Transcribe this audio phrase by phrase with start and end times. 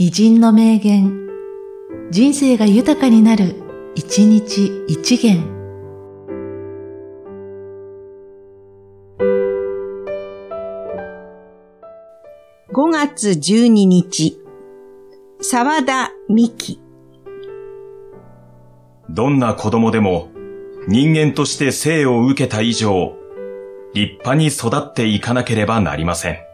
[0.00, 1.26] 偉人の名言、
[2.12, 3.56] 人生が豊かになる、
[3.96, 5.42] 一日一元。
[12.72, 14.38] 5月12日、
[15.40, 16.80] 沢田美希。
[19.10, 20.28] どんな子供でも
[20.86, 23.16] 人間として生を受けた以上、
[23.94, 26.47] 立派に育っていかなければなりません。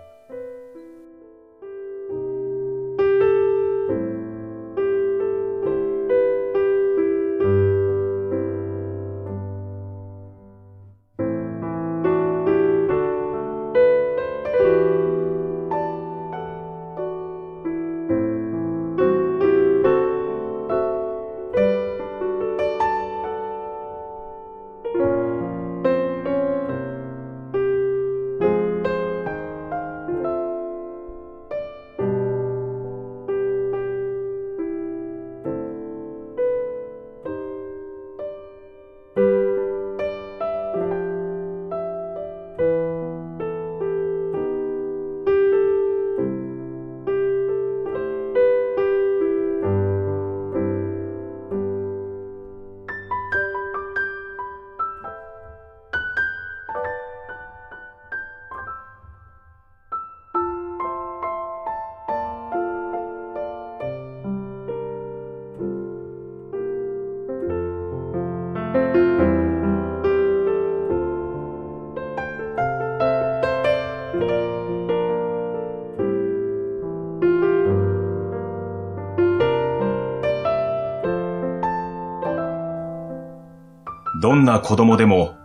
[84.24, 85.36] どんな子供でも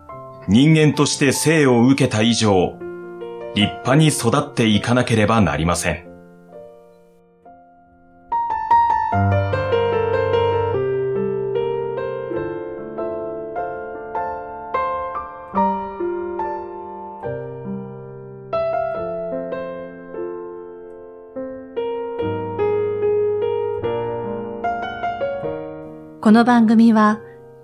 [0.48, 2.80] 人間として生を受けた以上、
[3.54, 6.06] 立派に育っていかなければなりません。
[26.22, 27.20] この番組は、